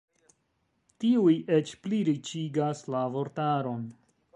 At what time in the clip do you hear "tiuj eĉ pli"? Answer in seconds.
1.03-2.01